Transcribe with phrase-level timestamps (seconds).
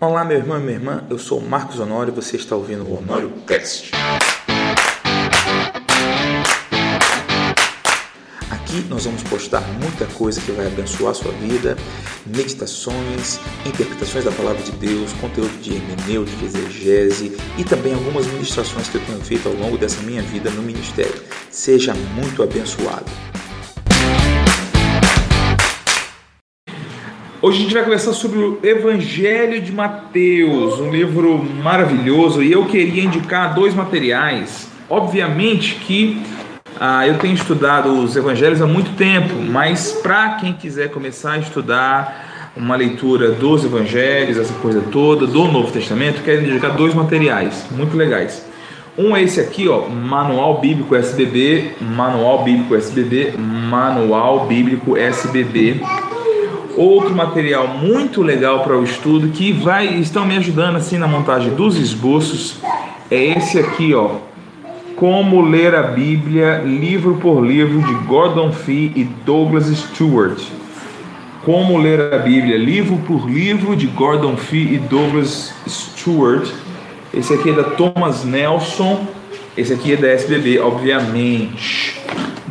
[0.00, 2.98] Olá, meu irmão e minha irmã, eu sou Marcos Honório e você está ouvindo o
[2.98, 3.90] Honório Cast.
[8.48, 11.76] Aqui nós vamos postar muita coisa que vai abençoar a sua vida,
[12.24, 18.98] meditações, interpretações da palavra de Deus, conteúdo de hermenêutica, exegese e também algumas ministrações que
[18.98, 21.20] eu tenho feito ao longo dessa minha vida no ministério.
[21.50, 23.10] Seja muito abençoado.
[27.40, 32.64] Hoje a gente vai conversar sobre o Evangelho de Mateus, um livro maravilhoso, e eu
[32.64, 34.68] queria indicar dois materiais.
[34.90, 36.20] Obviamente que
[36.80, 41.38] ah, eu tenho estudado os Evangelhos há muito tempo, mas para quem quiser começar a
[41.38, 47.66] estudar uma leitura dos Evangelhos, essa coisa toda, do Novo Testamento, quero indicar dois materiais
[47.70, 48.44] muito legais.
[48.96, 55.80] Um é esse aqui, ó, Manual Bíblico SBB, Manual Bíblico SBB, Manual Bíblico SBB
[56.78, 61.52] outro material muito legal para o estudo que vai estão me ajudando assim na montagem
[61.54, 62.58] dos esboços
[63.10, 64.16] é esse aqui, ó.
[64.94, 70.38] Como ler a Bíblia, livro por livro de Gordon Fee e Douglas Stewart.
[71.44, 76.48] Como ler a Bíblia, livro por livro de Gordon Fee e Douglas Stewart.
[77.14, 79.06] Esse aqui é da Thomas Nelson.
[79.56, 81.87] Esse aqui é da SBB, obviamente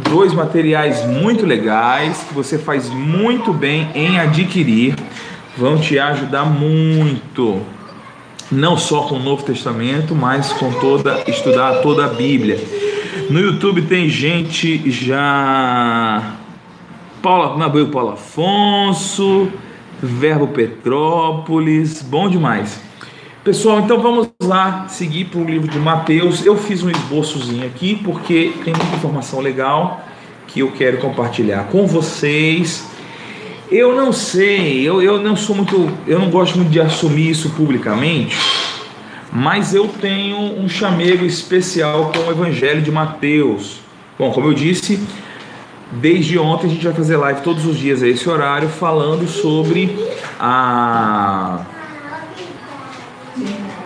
[0.09, 4.95] dois materiais muito legais que você faz muito bem em adquirir,
[5.57, 7.61] vão te ajudar muito.
[8.51, 12.59] Não só com o Novo Testamento, mas com toda estudar toda a Bíblia.
[13.29, 16.35] No YouTube tem gente já
[17.21, 19.51] Paula Nabuel Paulo Afonso,
[20.01, 22.86] Verbo Petrópolis, bom demais.
[23.47, 26.45] Pessoal, então vamos lá seguir para o livro de Mateus.
[26.45, 30.03] Eu fiz um esboçozinho aqui porque tem muita informação legal
[30.47, 32.85] que eu quero compartilhar com vocês.
[33.71, 37.51] Eu não sei, eu, eu não sou muito, eu não gosto muito de assumir isso
[37.51, 38.35] publicamente,
[39.31, 43.79] mas eu tenho um chamego especial com o Evangelho de Mateus.
[44.19, 45.01] Bom, como eu disse,
[45.89, 49.97] desde ontem a gente vai fazer live todos os dias a esse horário falando sobre
[50.37, 51.61] a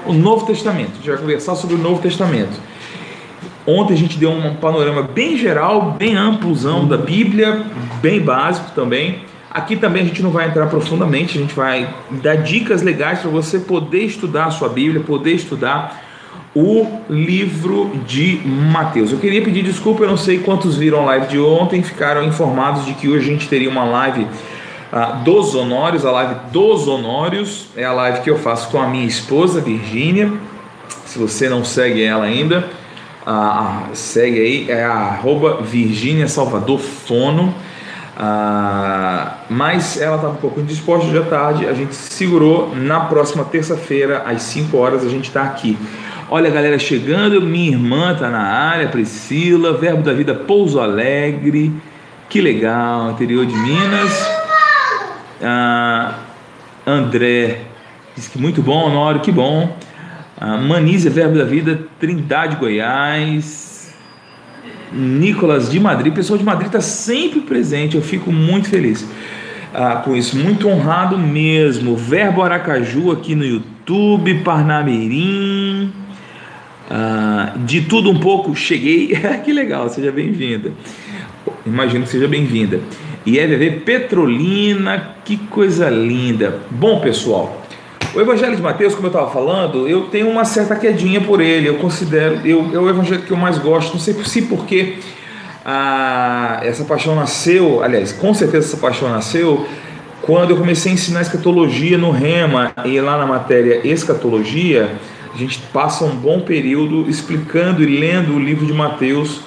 [0.05, 0.91] o Novo Testamento.
[0.91, 2.59] A gente vai conversar sobre o Novo Testamento.
[3.65, 7.63] Ontem a gente deu um panorama bem geral, bem amplozão da Bíblia,
[8.01, 9.19] bem básico também.
[9.51, 13.29] Aqui também a gente não vai entrar profundamente, a gente vai dar dicas legais para
[13.29, 16.01] você poder estudar a sua Bíblia, poder estudar
[16.55, 19.11] o livro de Mateus.
[19.11, 22.85] Eu queria pedir desculpa, eu não sei quantos viram a live de ontem, ficaram informados
[22.85, 24.25] de que hoje a gente teria uma live
[24.91, 28.87] uh, dos honórios, a live dos honórios, é a live que eu faço com a
[28.87, 30.31] minha esposa, Virgínia.
[31.05, 32.69] Se você não segue ela ainda,
[33.25, 37.53] uh, segue aí, é arroba Virgínia Salvador Fono.
[38.17, 42.75] Uh, mas ela estava um pouco indisposta de tarde, a gente segurou.
[42.75, 45.77] Na próxima terça-feira, às 5 horas, a gente está aqui.
[46.29, 51.73] Olha a galera chegando, minha irmã está na área, Priscila, Verbo da Vida Pouso Alegre,
[52.29, 54.40] que legal, interior de Minas.
[55.41, 56.19] Ah,
[56.85, 57.61] André
[58.15, 59.75] diz que muito bom, Honório, que bom.
[60.39, 63.93] Ah, Manísia, Verbo da Vida, Trindade, Goiás.
[64.93, 69.07] Nicolas de Madrid, pessoal de Madrid está sempre presente, eu fico muito feliz
[69.73, 71.95] ah, com isso, muito honrado mesmo.
[71.95, 75.93] Verbo Aracaju aqui no YouTube, Parnamirim.
[76.89, 79.15] Ah, de tudo um pouco, cheguei.
[79.45, 80.71] que legal, seja bem-vinda.
[81.65, 82.81] Imagino que seja bem-vinda
[83.25, 86.59] e EVV Petrolina, que coisa linda.
[86.69, 87.61] Bom, pessoal,
[88.13, 91.67] o Evangelho de Mateus, como eu estava falando, eu tenho uma certa quedinha por ele.
[91.67, 93.93] Eu considero, eu, é o Evangelho que eu mais gosto.
[93.93, 94.97] Não sei se porque
[95.65, 99.65] ah, essa paixão nasceu, aliás, com certeza essa paixão nasceu
[100.21, 104.91] quando eu comecei a ensinar escatologia no Rema e lá na matéria escatologia,
[105.33, 109.41] a gente passa um bom período explicando e lendo o livro de Mateus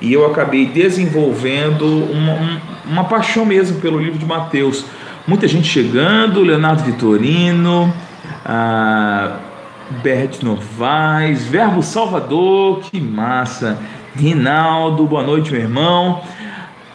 [0.00, 4.84] e eu acabei desenvolvendo uma, uma paixão mesmo pelo livro de Mateus.
[5.26, 7.92] Muita gente chegando, Leonardo Vitorino,
[8.44, 9.36] ah,
[10.02, 13.78] Bert Novaes, Verbo Salvador, que massa,
[14.16, 16.22] Rinaldo, boa noite meu irmão,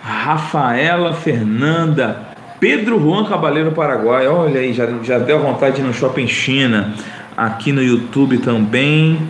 [0.02, 5.94] Rafaela Fernanda, Pedro Juan Cabaleiro Paraguai, olha aí, já, já deu vontade de ir no
[5.94, 6.94] Shopping China,
[7.38, 9.30] aqui no YouTube também,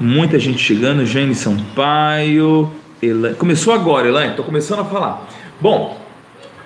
[0.00, 2.70] muita gente chegando, Jane Sampaio,
[3.02, 3.36] Elaine.
[3.36, 5.26] Começou agora, Elaine, estou começando a falar.
[5.62, 5.96] Bom,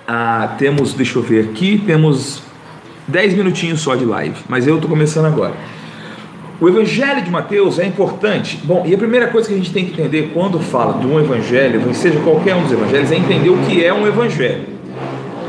[0.07, 2.41] ah, temos, deixa eu ver aqui, temos
[3.07, 5.53] 10 minutinhos só de live, mas eu estou começando agora.
[6.59, 8.59] O evangelho de Mateus é importante.
[8.63, 11.19] Bom, e a primeira coisa que a gente tem que entender quando fala de um
[11.19, 14.65] evangelho, seja qualquer um dos evangelhos, é entender o que é um evangelho.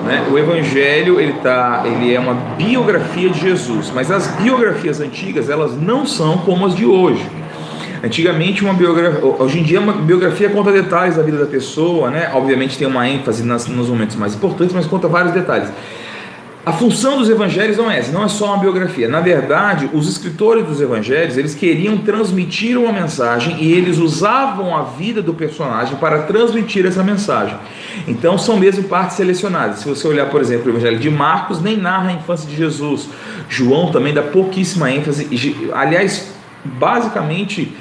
[0.05, 0.29] Né?
[0.31, 5.75] O Evangelho ele, tá, ele é uma biografia de Jesus, mas as biografias antigas elas
[5.75, 7.25] não são como as de hoje.
[8.03, 12.31] Antigamente, uma biografia, hoje em dia, uma biografia conta detalhes da vida da pessoa, né?
[12.35, 15.69] Obviamente tem uma ênfase nas, nos momentos mais importantes, mas conta vários detalhes.
[16.69, 19.09] A função dos evangelhos não é essa, não é só uma biografia.
[19.09, 24.83] Na verdade, os escritores dos evangelhos, eles queriam transmitir uma mensagem e eles usavam a
[24.83, 27.57] vida do personagem para transmitir essa mensagem.
[28.07, 29.79] Então, são mesmo partes selecionadas.
[29.79, 33.09] Se você olhar, por exemplo, o evangelho de Marcos, nem narra a infância de Jesus.
[33.49, 35.27] João também dá pouquíssima ênfase.
[35.73, 36.31] Aliás,
[36.65, 37.75] basicamente,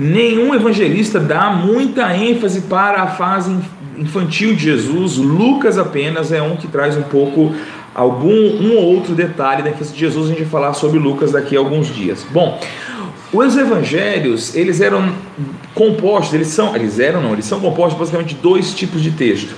[0.00, 3.54] nenhum evangelista dá muita ênfase para a fase
[3.98, 5.18] infantil de Jesus.
[5.18, 7.54] Lucas apenas é um que traz um pouco
[7.94, 11.32] algum um ou outro detalhe da infância de Jesus, a gente vai falar sobre Lucas
[11.32, 12.24] daqui a alguns dias.
[12.30, 12.58] Bom,
[13.30, 15.12] os evangelhos, eles eram
[15.74, 19.54] compostos, eles são, eles eram não, eles são compostos basicamente de dois tipos de texto.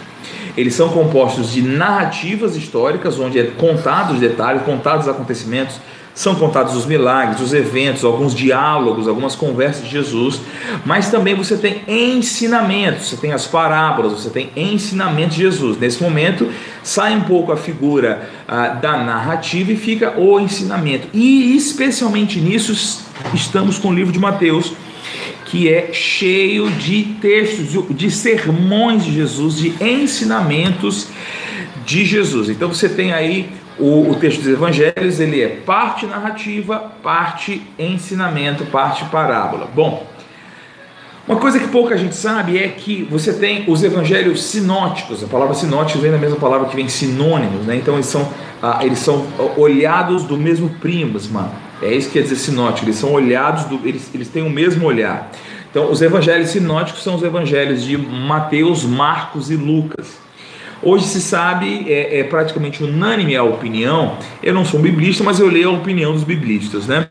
[0.57, 5.77] Eles são compostos de narrativas históricas, onde é contados detalhes, contados acontecimentos,
[6.15, 10.41] são contados os milagres, os eventos, alguns diálogos, algumas conversas de Jesus,
[10.85, 15.79] mas também você tem ensinamentos, você tem as parábolas, você tem ensinamentos de Jesus.
[15.79, 16.51] Nesse momento,
[16.83, 21.09] sai um pouco a figura ah, da narrativa e fica o ensinamento.
[21.15, 23.01] E especialmente nisso
[23.33, 24.75] estamos com o livro de Mateus,
[25.47, 31.09] que é cheio de textos, de sermões de Jesus, de ensinamentos
[31.87, 32.49] de Jesus.
[32.49, 38.65] Então você tem aí o, o, texto dos evangelhos ele é parte narrativa, parte ensinamento,
[38.67, 39.69] parte parábola.
[39.75, 40.07] Bom,
[41.27, 45.23] uma coisa que pouca gente sabe é que você tem os evangelhos sinóticos.
[45.23, 47.77] A palavra sinóticos vem da mesma palavra que vem sinônimos, né?
[47.77, 48.29] Então eles são,
[48.61, 49.27] ah, eles são
[49.57, 51.53] olhados do mesmo prisma.
[51.81, 52.87] É isso que quer dizer sinótico.
[52.87, 55.31] Eles são olhados, do, eles, eles têm o mesmo olhar.
[55.71, 60.19] Então os evangelhos sinóticos são os evangelhos de Mateus, Marcos e Lucas.
[60.85, 64.19] Hoje se sabe, é, é, praticamente unânime a opinião.
[64.43, 67.07] Eu não sou um biblista, mas eu leio a opinião dos biblistas, né?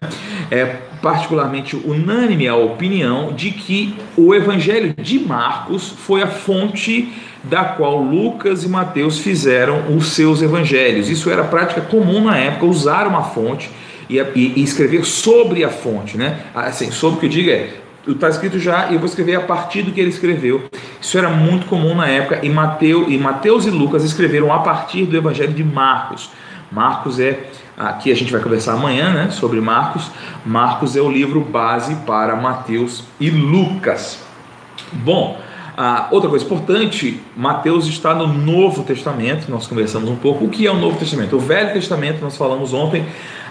[0.52, 0.66] É
[1.02, 7.14] particularmente unânime a opinião de que o Evangelho de Marcos foi a fonte
[7.46, 11.10] da qual Lucas e Mateus fizeram os seus evangelhos.
[11.10, 13.70] Isso era prática comum na época, usar uma fonte
[14.10, 16.42] e, escrever sobre a fonte, né?
[16.54, 17.70] Assim, sobre o que eu digo é
[18.08, 20.64] está escrito já e eu vou escrever a partir do que ele escreveu.
[21.00, 25.06] Isso era muito comum na época e Mateus e, Mateus e Lucas escreveram a partir
[25.06, 26.30] do Evangelho de Marcos.
[26.72, 30.10] Marcos é, aqui a gente vai conversar amanhã né, sobre Marcos.
[30.46, 34.24] Marcos é o livro base para Mateus e Lucas.
[34.92, 35.40] Bom,
[35.78, 40.46] ah, outra coisa importante, Mateus está no Novo Testamento, nós conversamos um pouco.
[40.46, 41.36] O que é o Novo Testamento?
[41.36, 43.06] O Velho Testamento, nós falamos ontem,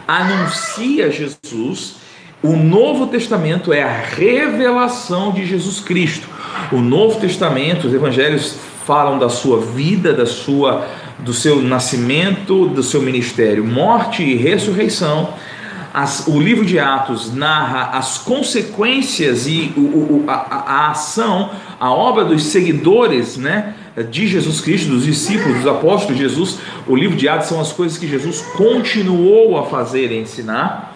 [0.07, 1.97] anuncia Jesus
[2.43, 6.27] o Novo Testamento é a revelação de Jesus Cristo.
[6.73, 8.57] O Novo Testamento, os evangelhos
[8.87, 10.87] falam da sua vida, da sua
[11.19, 15.35] do seu nascimento, do seu ministério, morte e ressurreição.
[15.93, 21.51] As, o livro de Atos narra as consequências e o, o, a, a, ação,
[21.81, 23.75] a obra dos seguidores né,
[24.09, 26.59] de Jesus Cristo, dos discípulos, dos apóstolos de Jesus.
[26.87, 30.90] O livro de Atos são as coisas que Jesus continuou a fazer e ensinar.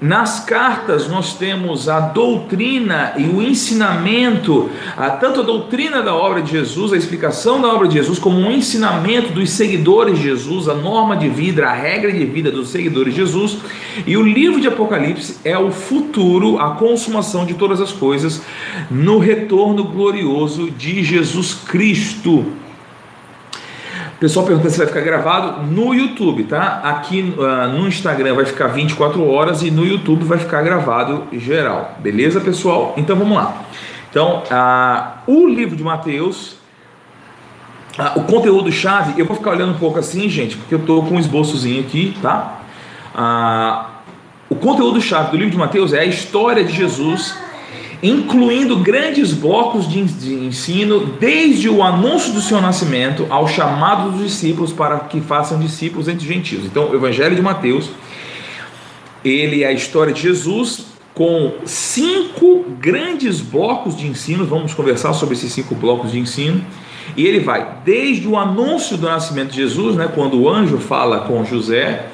[0.00, 6.40] Nas cartas nós temos a doutrina e o ensinamento, a, tanto a doutrina da obra
[6.40, 10.68] de Jesus, a explicação da obra de Jesus, como um ensinamento dos seguidores de Jesus,
[10.68, 13.58] a norma de vida, a regra de vida dos seguidores de Jesus.
[14.06, 18.40] E o livro de Apocalipse é o futuro, a consumação de todas as coisas
[18.88, 22.46] no retorno glorioso de Jesus Cristo.
[24.18, 26.80] O pessoal pergunta se vai ficar gravado no YouTube, tá?
[26.82, 31.96] Aqui uh, no Instagram vai ficar 24 horas e no YouTube vai ficar gravado geral,
[32.00, 32.94] beleza, pessoal?
[32.96, 33.62] Então vamos lá.
[34.10, 36.56] Então, uh, o livro de Mateus,
[37.96, 41.00] uh, o conteúdo chave, eu vou ficar olhando um pouco assim, gente, porque eu tô
[41.02, 42.56] com um esboçozinho aqui, tá?
[44.50, 47.36] o conteúdo chave do livro de Mateus é a história de Jesus
[48.02, 54.72] incluindo grandes blocos de ensino, desde o anúncio do seu nascimento ao chamado dos discípulos
[54.72, 56.64] para que façam discípulos entre os gentios.
[56.64, 57.90] Então, o Evangelho de Mateus,
[59.24, 64.46] ele é a história de Jesus com cinco grandes blocos de ensino.
[64.46, 66.64] Vamos conversar sobre esses cinco blocos de ensino.
[67.16, 71.20] E ele vai desde o anúncio do nascimento de Jesus, né, quando o anjo fala
[71.20, 72.06] com José,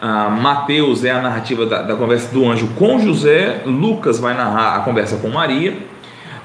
[0.00, 4.76] ah, Mateus é a narrativa da, da, conversa do anjo com José, Lucas vai narrar
[4.76, 5.76] a conversa com Maria.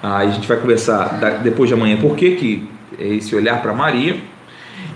[0.02, 3.62] Ah, a gente vai conversar da, depois de amanhã por que, que é esse olhar
[3.62, 4.18] para Maria.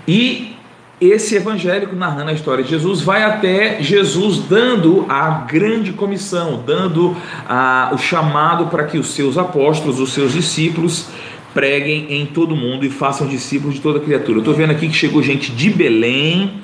[0.08, 0.56] E
[0.98, 7.14] esse evangélico narrando a história de Jesus vai até Jesus dando a grande comissão, dando
[7.46, 11.08] a, o chamado para que os seus apóstolos, os seus discípulos,
[11.52, 14.38] preguem em todo mundo e façam discípulos de toda criatura.
[14.38, 16.60] Eu estou vendo aqui que chegou gente de Belém,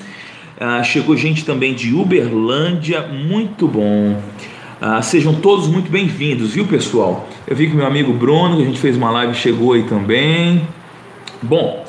[0.62, 4.22] ah, chegou gente também de Uberlândia, muito bom.
[4.80, 7.28] Ah, sejam todos muito bem-vindos, viu pessoal?
[7.48, 10.62] Eu vi que meu amigo Bruno, que a gente fez uma live, chegou aí também.
[11.42, 11.84] Bom,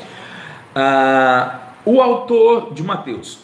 [0.74, 3.38] ah, o autor de Mateus.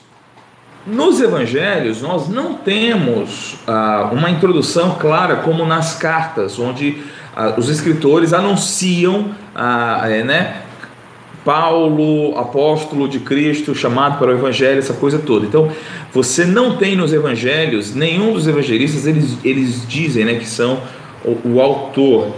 [0.88, 7.04] Nos evangelhos, nós não temos ah, uma introdução clara como nas cartas, onde
[7.36, 10.62] ah, os escritores anunciam ah, é, né,
[11.44, 15.46] Paulo, apóstolo de Cristo, chamado para o evangelho, essa coisa toda.
[15.46, 15.72] Então,
[16.12, 20.82] você não tem nos evangelhos, nenhum dos evangelistas, eles, eles dizem né, que são
[21.24, 22.34] o, o autor.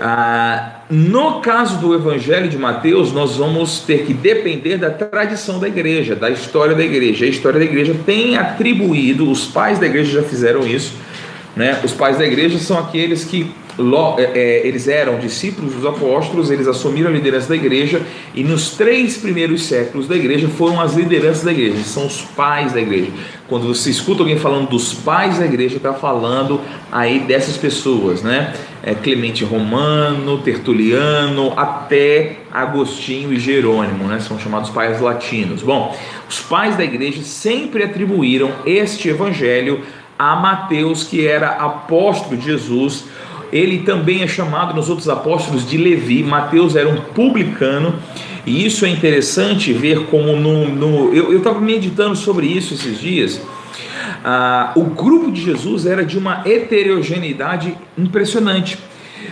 [0.00, 5.66] Ah, no caso do Evangelho de Mateus, nós vamos ter que depender da tradição da
[5.66, 7.24] igreja, da história da igreja.
[7.24, 10.92] A história da igreja tem atribuído, os pais da igreja já fizeram isso,
[11.56, 11.80] né?
[11.82, 13.50] Os pais da igreja são aqueles que
[14.18, 18.02] é, é, eles eram discípulos dos apóstolos, eles assumiram a liderança da igreja
[18.34, 22.72] e nos três primeiros séculos da igreja foram as lideranças da igreja, são os pais
[22.72, 23.10] da igreja.
[23.48, 26.60] Quando você escuta alguém falando dos pais da igreja, está falando
[26.90, 28.54] aí dessas pessoas, né?
[28.82, 34.20] É Clemente Romano, Tertuliano, até Agostinho e Jerônimo, né?
[34.20, 35.62] São chamados pais latinos.
[35.62, 35.94] Bom,
[36.28, 39.82] os pais da igreja sempre atribuíram este evangelho
[40.18, 43.04] a Mateus, que era apóstolo de Jesus
[43.52, 46.22] ele também é chamado nos outros apóstolos de Levi.
[46.22, 47.94] Mateus era um publicano,
[48.46, 50.68] e isso é interessante ver como no.
[50.68, 53.40] no eu estava meditando sobre isso esses dias.
[54.24, 58.78] Ah, o grupo de Jesus era de uma heterogeneidade impressionante.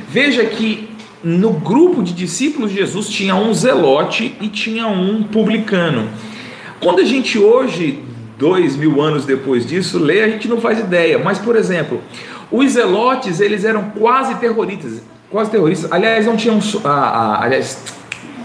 [0.08, 0.88] Veja que
[1.22, 6.08] no grupo de discípulos de Jesus tinha um zelote e tinha um publicano.
[6.80, 8.02] Quando a gente hoje,
[8.38, 11.18] dois mil anos depois disso, lê, a gente não faz ideia.
[11.18, 12.00] Mas, por exemplo,
[12.50, 15.90] os zelotes, eles eram quase terroristas, quase terroristas.
[15.92, 17.82] Aliás, não tinham, ah, ah, aliás,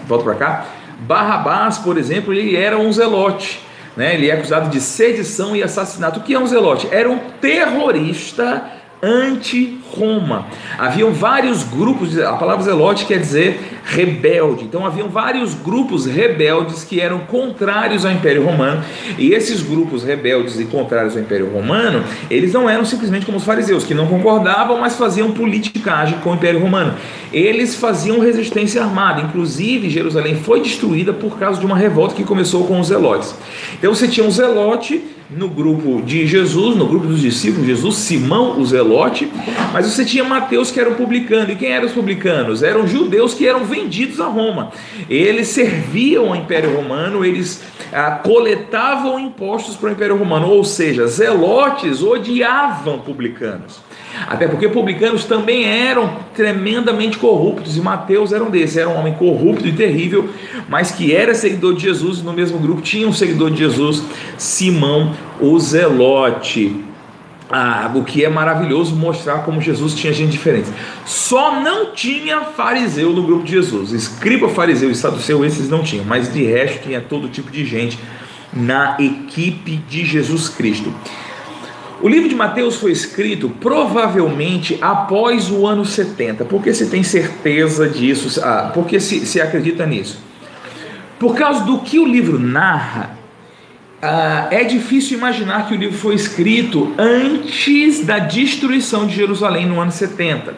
[0.08, 0.66] volta para cá.
[1.00, 3.60] Barrabás, por exemplo, ele era um zelote,
[3.98, 4.14] né?
[4.14, 6.20] Ele é acusado de sedição e assassinato.
[6.20, 6.88] O que é um zelote?
[6.92, 8.64] Era um terrorista
[9.02, 10.46] anti-Roma.
[10.78, 14.64] Haviam vários grupos, a palavra zelote quer dizer rebelde.
[14.64, 18.84] Então haviam vários grupos rebeldes que eram contrários ao Império Romano,
[19.18, 23.44] e esses grupos rebeldes e contrários ao Império Romano, eles não eram simplesmente como os
[23.44, 26.96] fariseus, que não concordavam, mas faziam politicagem com o Império Romano.
[27.32, 32.66] Eles faziam resistência armada, inclusive Jerusalém foi destruída por causa de uma revolta que começou
[32.66, 33.36] com os zelotes.
[33.78, 38.60] Então você tinha um zelote no grupo de Jesus, no grupo dos discípulos Jesus, Simão,
[38.60, 39.32] o Zelote,
[39.74, 41.52] mas você tinha Mateus que era um publicano.
[41.52, 42.62] E quem eram os publicanos?
[42.62, 44.72] Eram judeus que eram vendidos a Roma.
[45.10, 51.08] Eles serviam ao Império Romano, eles ah, coletavam impostos para o Império Romano, ou seja,
[51.08, 53.80] zelotes odiavam publicanos.
[54.28, 59.14] Até porque publicanos também eram tremendamente corruptos, e Mateus era um desses, era um homem
[59.14, 60.30] corrupto e terrível,
[60.68, 64.04] mas que era seguidor de Jesus, e no mesmo grupo tinha um seguidor de Jesus,
[64.38, 66.84] Simão o Zelote.
[67.50, 70.68] Ah, o que é maravilhoso mostrar como Jesus tinha gente diferente.
[71.06, 73.92] Só não tinha fariseu no grupo de Jesus.
[73.92, 78.00] Escriba, fariseu e saduceu, esses não tinham, mas de resto tinha todo tipo de gente
[78.52, 80.92] na equipe de Jesus Cristo.
[82.06, 86.46] O livro de Mateus foi escrito provavelmente após o ano 70.
[86.46, 88.40] Por que se tem certeza disso?
[88.44, 90.20] Ah, por que se, se acredita nisso?
[91.18, 93.18] Por causa do que o livro narra,
[94.04, 99.82] ah, é difícil imaginar que o livro foi escrito antes da destruição de Jerusalém no
[99.82, 100.54] ano 70.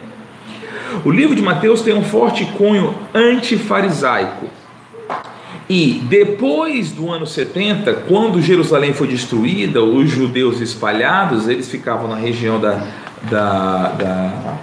[1.02, 4.57] O livro de Mateus tem um forte cunho antifarisaico.
[5.68, 12.16] E depois do ano 70, quando Jerusalém foi destruída, os judeus espalhados, eles ficavam na
[12.16, 12.86] região da,
[13.30, 14.58] da, da,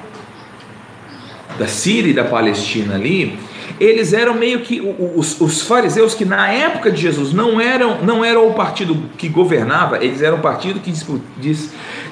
[1.59, 3.37] da Síria e da Palestina ali,
[3.79, 4.81] eles eram meio que
[5.15, 9.27] os, os, fariseus que na época de Jesus não eram não eram o partido que
[9.27, 10.91] governava, eles eram o partido que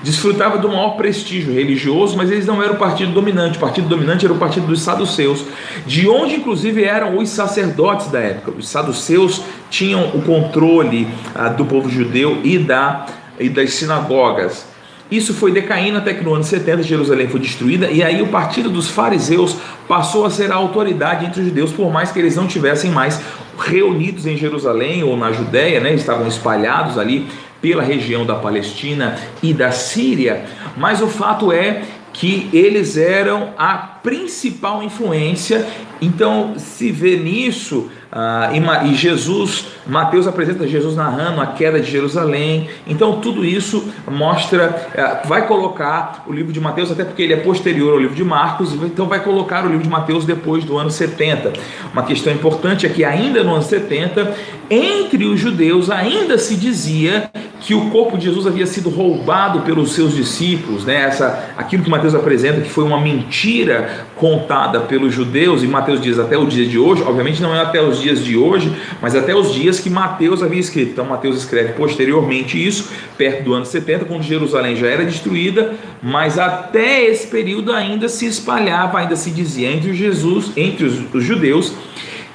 [0.03, 3.57] desfrutava do maior prestígio religioso, mas eles não eram o partido dominante.
[3.57, 5.45] O partido dominante era o partido dos saduceus,
[5.87, 8.51] de onde inclusive eram os sacerdotes da época.
[8.51, 13.05] Os saduceus tinham o controle ah, do povo judeu e da
[13.39, 14.67] e das sinagogas.
[15.09, 18.69] Isso foi decaindo até que no ano 70 Jerusalém foi destruída e aí o partido
[18.69, 19.55] dos fariseus
[19.87, 23.21] passou a ser a autoridade entre os judeus, por mais que eles não tivessem mais
[23.59, 27.27] reunidos em Jerusalém ou na Judéia, né, estavam espalhados ali
[27.63, 30.43] pela região da Palestina e da Síria,
[30.75, 35.65] mas o fato é que eles eram a principal influência,
[36.01, 38.51] então se vê nisso ah,
[38.85, 42.69] e, Jesus, Mateus apresenta Jesus narrando a queda de Jerusalém.
[42.85, 47.37] Então tudo isso mostra, ah, vai colocar o livro de Mateus, até porque ele é
[47.37, 50.91] posterior ao livro de Marcos, então vai colocar o livro de Mateus depois do ano
[50.91, 51.53] 70.
[51.91, 54.35] Uma questão importante é que ainda no ano 70,
[54.69, 57.31] entre os judeus ainda se dizia
[57.63, 61.03] que o corpo de Jesus havia sido roubado pelos seus discípulos, né?
[61.03, 66.19] Essa, aquilo que Mateus apresenta que foi uma mentira contada pelos judeus, e Mateus diz
[66.19, 69.33] até o dia de hoje, obviamente não é até os dias de hoje, mas até
[69.33, 70.91] os dias que Mateus havia escrito.
[70.91, 76.37] Então Mateus escreve posteriormente isso, perto do ano 70, quando Jerusalém já era destruída, mas
[76.37, 81.73] até esse período ainda se espalhava, ainda se dizia entre Jesus, entre os, os judeus,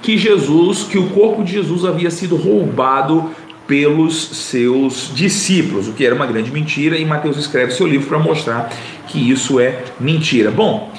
[0.00, 3.30] que Jesus, que o corpo de Jesus havia sido roubado
[3.68, 8.18] pelos seus discípulos, o que era uma grande mentira, e Mateus escreve seu livro para
[8.18, 8.72] mostrar
[9.06, 10.50] que isso é mentira.
[10.50, 10.90] Bom,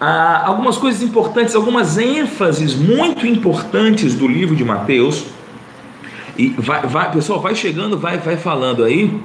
[0.00, 5.26] ah, algumas coisas importantes, algumas ênfases muito importantes do livro de Mateus,
[6.36, 9.20] e vai, vai pessoal, vai chegando, vai, vai falando aí.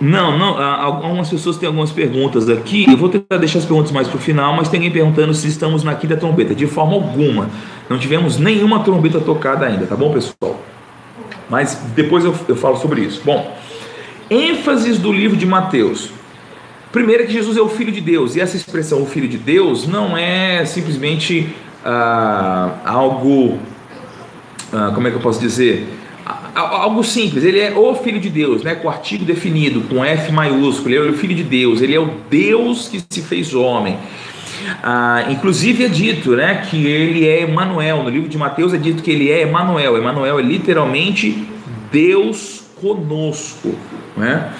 [0.00, 0.58] Não, não.
[0.58, 2.86] Algumas pessoas têm algumas perguntas aqui.
[2.88, 5.48] Eu vou tentar deixar as perguntas mais para o final, mas tem alguém perguntando se
[5.48, 6.54] estamos na quinta trombeta.
[6.54, 7.48] De forma alguma.
[7.88, 10.60] Não tivemos nenhuma trombeta tocada ainda, tá bom, pessoal?
[11.48, 13.22] Mas depois eu, eu falo sobre isso.
[13.24, 13.56] Bom,
[14.30, 16.10] ênfases do livro de Mateus.
[16.92, 19.86] Primeiro que Jesus é o Filho de Deus, e essa expressão, o Filho de Deus,
[19.86, 23.58] não é simplesmente ah, algo,
[24.72, 25.97] ah, como é que eu posso dizer?
[26.58, 30.32] Algo simples, ele é o Filho de Deus, né, com o artigo definido, com F
[30.32, 33.96] maiúsculo, ele é o Filho de Deus, ele é o Deus que se fez homem.
[34.82, 39.02] Ah, inclusive é dito né, que ele é Emanuel, no livro de Mateus é dito
[39.02, 41.48] que ele é Emanuel, Emanuel é literalmente
[41.90, 43.74] Deus conosco.
[44.16, 44.52] Né?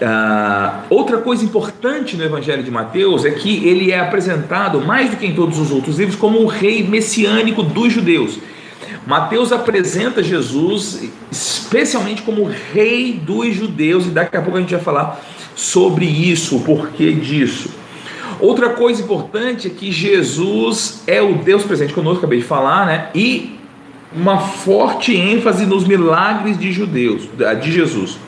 [0.00, 5.16] Ah, outra coisa importante no Evangelho de Mateus é que ele é apresentado, mais do
[5.16, 8.38] que em todos os outros livros, como o rei messiânico dos judeus.
[9.06, 14.82] Mateus apresenta Jesus especialmente como rei dos judeus, e daqui a pouco a gente vai
[14.82, 15.20] falar
[15.54, 17.70] sobre isso, o porquê disso.
[18.38, 23.08] Outra coisa importante é que Jesus é o Deus presente conosco, acabei de falar, né?
[23.14, 23.58] E
[24.14, 27.28] uma forte ênfase nos milagres de judeus,
[27.60, 28.18] de Jesus.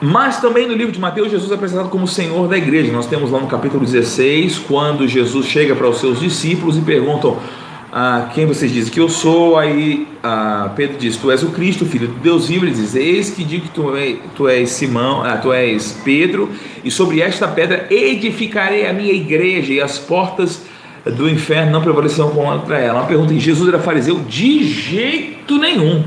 [0.00, 2.92] Mas também no livro de Mateus, Jesus é apresentado como Senhor da igreja.
[2.92, 7.38] Nós temos lá no capítulo 16, quando Jesus chega para os seus discípulos e perguntam:
[7.94, 9.58] ah, quem vocês dizem que eu sou?
[9.58, 12.64] Aí ah, Pedro diz: Tu és o Cristo, filho de Deus vivo.
[12.64, 16.50] Ele diz: Eis que digo que tu, é, tu és Simão, ah, tu és Pedro,
[16.82, 20.62] e sobre esta pedra edificarei a minha igreja, e as portas
[21.04, 23.00] do inferno não prevalecerão contra ela.
[23.00, 24.20] Uma pergunta: Jesus era fariseu?
[24.20, 26.02] De jeito nenhum.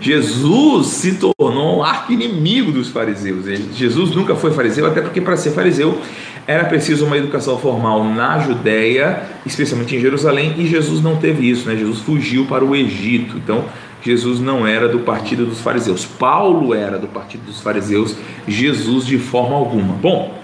[0.00, 3.46] Jesus se tornou um arco-inimigo dos fariseus.
[3.74, 6.00] Jesus nunca foi fariseu, até porque para ser fariseu
[6.46, 11.68] era preciso uma educação formal na Judéia, especialmente em Jerusalém, e Jesus não teve isso,
[11.68, 11.76] né?
[11.76, 13.36] Jesus fugiu para o Egito.
[13.36, 13.66] Então,
[14.02, 16.06] Jesus não era do partido dos fariseus.
[16.06, 19.92] Paulo era do partido dos fariseus, Jesus de forma alguma.
[19.94, 20.38] Bom,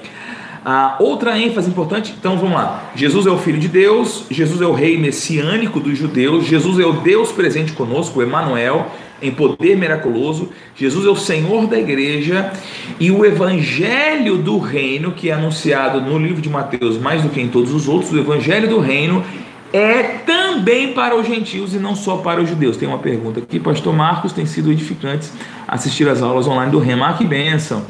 [0.64, 2.90] a outra ênfase importante, então vamos lá.
[2.94, 6.86] Jesus é o Filho de Deus, Jesus é o Rei messiânico dos judeus, Jesus é
[6.86, 8.90] o Deus presente conosco, o Emanuel,
[9.24, 10.50] em poder miraculoso.
[10.76, 12.52] Jesus é o Senhor da igreja
[13.00, 17.40] e o evangelho do reino, que é anunciado no livro de Mateus mais do que
[17.40, 19.24] em todos os outros, o evangelho do reino
[19.72, 22.76] é também para os gentios e não só para os judeus.
[22.76, 25.28] Tem uma pergunta aqui, pastor Marcos, tem sido edificante
[25.66, 27.08] assistir as aulas online do Rema.
[27.08, 27.84] Ah, que bênção!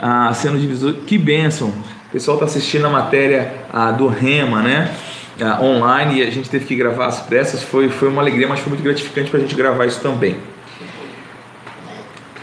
[0.00, 1.68] Ah, sendo divisor, que bênção!
[2.08, 4.94] O pessoal está assistindo a matéria ah, do Rema, né?
[5.40, 7.62] Uh, online e a gente teve que gravar as pressas.
[7.62, 10.36] Foi, foi uma alegria, mas foi muito gratificante para a gente gravar isso também.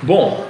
[0.02, 0.48] Bom,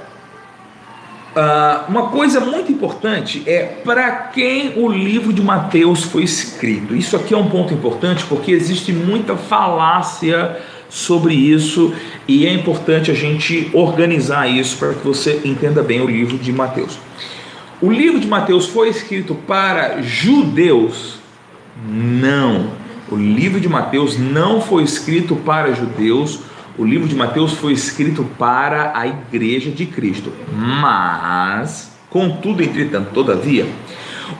[1.36, 6.94] uh, uma coisa muito importante é para quem o livro de Mateus foi escrito.
[6.94, 11.94] Isso aqui é um ponto importante porque existe muita falácia sobre isso
[12.28, 16.52] e é importante a gente organizar isso para que você entenda bem o livro de
[16.52, 16.98] Mateus.
[17.80, 21.11] O livro de Mateus foi escrito para judeus
[21.84, 22.70] não.
[23.10, 26.40] O livro de Mateus não foi escrito para judeus,
[26.78, 30.32] o livro de Mateus foi escrito para a igreja de Cristo.
[30.52, 33.66] Mas, contudo, entretanto, todavia,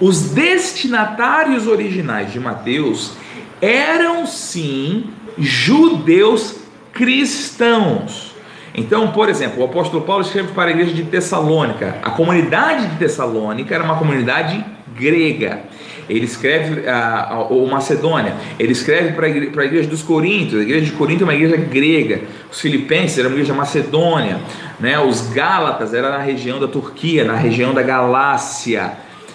[0.00, 3.12] os destinatários originais de Mateus
[3.60, 6.56] eram sim judeus
[6.92, 8.32] cristãos.
[8.74, 11.98] Então, por exemplo, o apóstolo Paulo escreve para a igreja de Tessalônica.
[12.02, 14.64] A comunidade de Tessalônica era uma comunidade
[14.96, 15.62] grega
[16.08, 20.92] ele escreve a, o Macedônia, ele escreve para a igreja dos Coríntios, a igreja de
[20.92, 24.40] Corinto é uma igreja grega, os Filipenses era uma igreja macedônia,
[24.78, 24.98] né?
[24.98, 28.92] os Gálatas era na região da Turquia, na região da Galácia,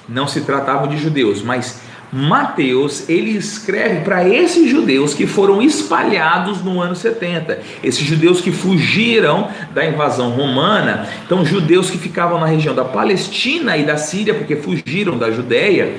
[0.08, 6.63] não se tratavam de judeus, mas Mateus, ele escreve para esses judeus que foram espalhados
[6.63, 12.45] no ano 70, esses judeus que fugiram da invasão romana, então judeus que ficavam na
[12.45, 15.95] região da Palestina e da Síria, porque fugiram da Judéia,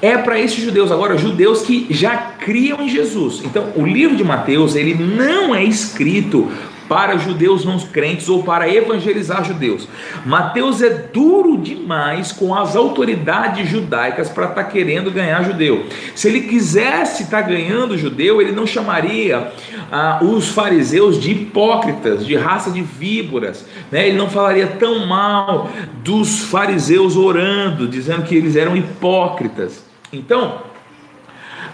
[0.00, 3.42] é para esses judeus agora, judeus que já criam em Jesus.
[3.44, 6.50] Então, o livro de Mateus, ele não é escrito
[6.88, 9.86] para judeus não crentes ou para evangelizar judeus.
[10.24, 15.84] Mateus é duro demais com as autoridades judaicas para estar tá querendo ganhar judeu.
[16.14, 19.52] Se ele quisesse estar tá ganhando judeu, ele não chamaria
[19.92, 23.66] ah, os fariseus de hipócritas, de raça de víboras.
[23.92, 24.08] Né?
[24.08, 25.70] Ele não falaria tão mal
[26.02, 29.87] dos fariseus orando, dizendo que eles eram hipócritas.
[30.12, 30.62] Então,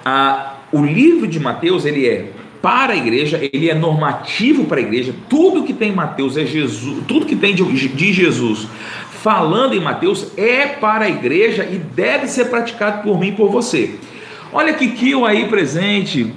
[0.05, 4.83] ah, o livro de Mateus ele é para a igreja, ele é normativo para a
[4.83, 5.15] igreja.
[5.29, 8.67] Tudo que tem em Mateus é Jesus, tudo que tem de, de Jesus
[9.25, 13.51] falando em Mateus é para a igreja e deve ser praticado por mim e por
[13.51, 13.95] você.
[14.53, 16.31] Olha que Kio aí presente,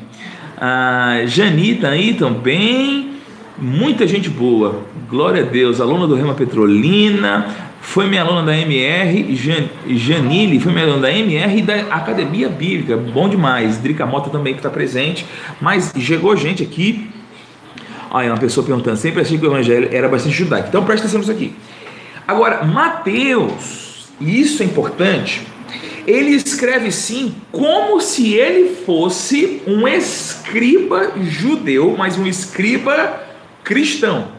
[0.56, 3.17] a Janita aí também,
[3.58, 9.36] muita gente boa, glória a Deus, aluna do Rema Petrolina, foi minha aluna da MR,
[9.88, 13.78] Janile foi minha aluna da MR e da Academia Bíblica, bom demais.
[13.78, 15.26] Drica Mota também que está presente,
[15.62, 17.10] mas chegou gente aqui.
[18.12, 20.68] Olha, uma pessoa perguntando, sempre achei que o evangelho era bastante judaico.
[20.68, 21.56] Então presta atenção nisso aqui.
[22.28, 25.42] Agora, Mateus, isso é importante,
[26.06, 33.27] ele escreve sim como se ele fosse um escriba judeu, mas um escriba
[33.68, 34.30] cristão.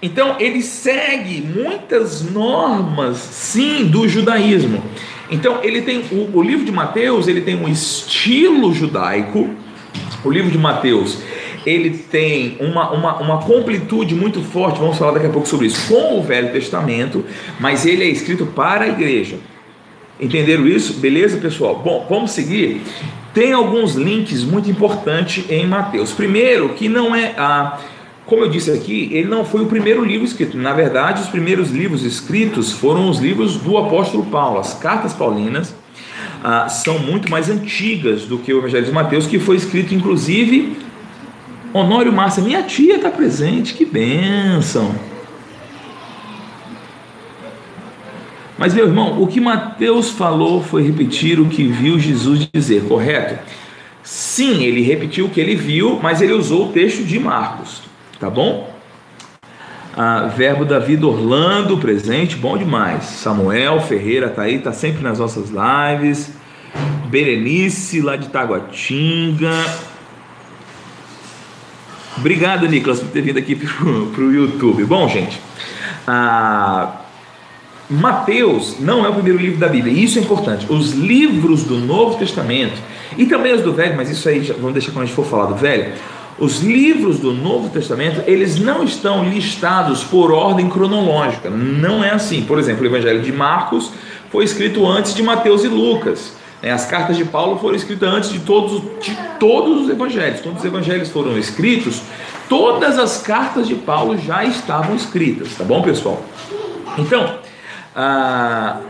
[0.00, 4.82] Então ele segue muitas normas, sim, do judaísmo.
[5.30, 9.50] Então ele tem o, o, livro de Mateus, ele tem um estilo judaico.
[10.24, 11.18] O livro de Mateus,
[11.66, 15.88] ele tem uma, uma, uma completude muito forte, vamos falar daqui a pouco sobre isso,
[15.88, 17.24] com o Velho Testamento,
[17.58, 19.38] mas ele é escrito para a igreja.
[20.20, 20.94] Entenderam isso?
[20.94, 21.80] Beleza, pessoal?
[21.84, 22.80] Bom, vamos seguir.
[23.34, 26.12] Tem alguns links muito importantes em Mateus.
[26.12, 27.78] Primeiro, que não é a
[28.26, 30.56] como eu disse aqui, ele não foi o primeiro livro escrito.
[30.56, 34.60] Na verdade, os primeiros livros escritos foram os livros do apóstolo Paulo.
[34.60, 35.74] As cartas paulinas
[36.42, 40.76] ah, são muito mais antigas do que o Evangelho de Mateus, que foi escrito, inclusive,
[41.72, 44.94] Honório Márcia, minha tia está presente, que bênção.
[48.56, 53.42] Mas, meu irmão, o que Mateus falou foi repetir o que viu Jesus dizer, correto?
[54.04, 57.81] Sim, ele repetiu o que ele viu, mas ele usou o texto de Marcos
[58.22, 58.72] tá bom?
[59.96, 63.02] Ah, verbo da vida Orlando presente, bom demais.
[63.02, 66.30] Samuel Ferreira tá aí, tá sempre nas nossas lives.
[67.06, 69.50] Berenice lá de Taguatinga.
[72.16, 74.84] Obrigado, Nicolas, por ter vindo aqui pro, pro YouTube.
[74.84, 75.40] Bom, gente,
[76.06, 77.00] ah,
[77.90, 80.64] Mateus não é o primeiro livro da Bíblia, isso é importante.
[80.70, 82.80] Os livros do Novo Testamento
[83.18, 85.46] e também os do Velho, mas isso aí vamos deixar quando a gente for falar
[85.46, 85.92] do Velho
[86.42, 91.48] os livros do Novo Testamento, eles não estão listados por ordem cronológica.
[91.48, 92.42] Não é assim.
[92.42, 93.92] Por exemplo, o Evangelho de Marcos
[94.28, 96.32] foi escrito antes de Mateus e Lucas.
[96.60, 96.72] Né?
[96.72, 100.40] As cartas de Paulo foram escritas antes de todos, de todos os evangelhos.
[100.40, 102.02] Quando os evangelhos foram escritos,
[102.48, 106.24] todas as cartas de Paulo já estavam escritas, tá bom, pessoal?
[106.98, 107.36] Então,
[107.94, 108.80] ah,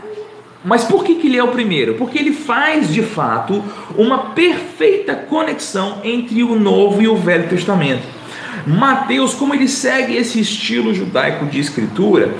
[0.63, 1.95] mas por que, que ele é o primeiro?
[1.95, 3.63] Porque ele faz de fato
[3.97, 8.13] uma perfeita conexão entre o Novo e o Velho Testamento.
[8.65, 12.33] Mateus, como ele segue esse estilo judaico de escritura,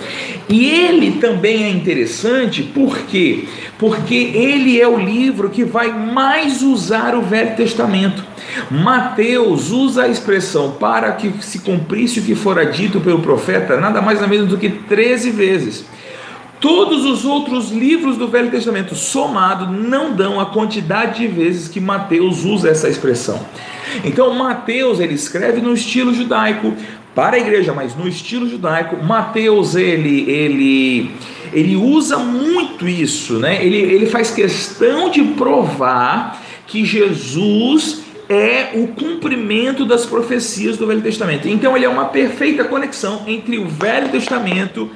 [0.48, 3.46] e ele também é interessante, por quê?
[3.78, 8.24] Porque ele é o livro que vai mais usar o Velho Testamento.
[8.70, 14.02] Mateus usa a expressão para que se cumprisse o que fora dito pelo profeta, nada
[14.02, 15.86] mais nada menos do que 13 vezes.
[16.64, 21.82] Todos os outros livros do Velho Testamento somado não dão a quantidade de vezes que
[21.82, 23.46] Mateus usa essa expressão.
[24.06, 26.74] Então Mateus ele escreve no estilo judaico
[27.14, 31.12] para a igreja, mas no estilo judaico, Mateus ele ele
[31.52, 33.62] ele usa muito isso, né?
[33.62, 41.02] Ele, ele faz questão de provar que Jesus é o cumprimento das profecias do Velho
[41.02, 41.46] Testamento.
[41.46, 44.90] Então ele é uma perfeita conexão entre o Velho Testamento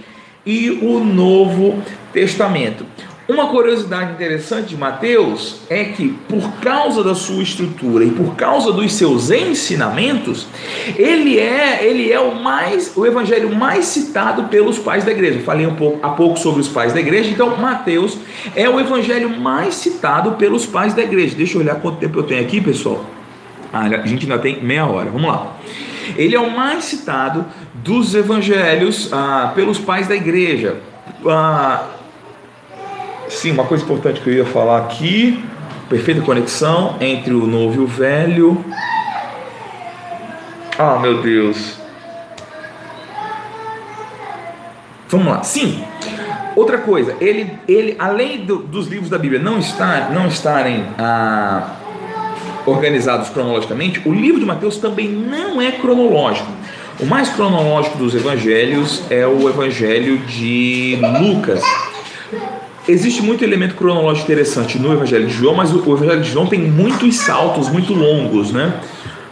[0.48, 1.84] e o Novo
[2.14, 2.86] Testamento.
[3.28, 8.72] Uma curiosidade interessante de Mateus é que, por causa da sua estrutura e por causa
[8.72, 10.48] dos seus ensinamentos,
[10.96, 15.42] ele é, ele é o mais o evangelho mais citado pelos pais da igreja.
[15.42, 18.18] falei um pouco, há pouco sobre os pais da igreja, então Mateus
[18.56, 21.36] é o evangelho mais citado pelos pais da igreja.
[21.36, 23.06] Deixa eu olhar quanto tempo eu tenho aqui, pessoal.
[23.74, 25.10] Ah, a gente ainda tem meia hora.
[25.10, 25.58] Vamos lá.
[26.16, 30.78] Ele é o mais citado dos evangelhos ah, pelos pais da igreja.
[31.26, 31.86] Ah,
[33.28, 35.44] sim, uma coisa importante que eu ia falar aqui.
[35.90, 38.64] Perfeita conexão entre o novo e o velho.
[40.78, 41.78] Ah, meu Deus.
[45.10, 45.44] Vamos lá.
[45.44, 45.84] Sim.
[46.56, 51.77] Outra coisa, ele, ele além do, dos livros da Bíblia não, estar, não estarem ah,
[52.68, 56.52] organizados cronologicamente, o livro de Mateus também não é cronológico.
[57.00, 61.64] O mais cronológico dos evangelhos é o evangelho de Lucas.
[62.88, 66.60] Existe muito elemento cronológico interessante no evangelho de João, mas o evangelho de João tem
[66.60, 68.74] muitos saltos muito longos, né?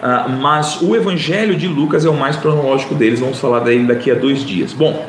[0.01, 4.11] Ah, mas o evangelho de Lucas é o mais cronológico deles, vamos falar dele daqui
[4.11, 4.71] a dois dias.
[4.71, 5.05] Bom,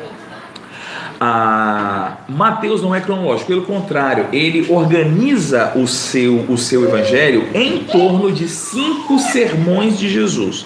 [1.19, 7.79] ah, Mateus não é cronológico, pelo contrário, ele organiza o seu, o seu evangelho em
[7.79, 10.65] torno de cinco sermões de Jesus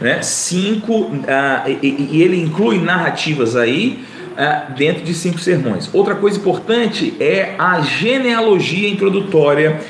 [0.00, 0.22] né?
[0.22, 5.90] Cinco, uh, e, e, ele inclui narrativas aí uh, dentro de cinco sermões.
[5.92, 9.80] Outra coisa importante é a genealogia introdutória